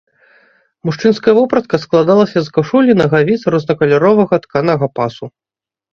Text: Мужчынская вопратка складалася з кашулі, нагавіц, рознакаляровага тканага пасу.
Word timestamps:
Мужчынская 0.87 1.33
вопратка 1.39 1.75
складалася 1.83 2.39
з 2.47 2.53
кашулі, 2.55 2.95
нагавіц, 3.03 3.39
рознакаляровага 3.57 4.35
тканага 4.47 4.85
пасу. 4.99 5.25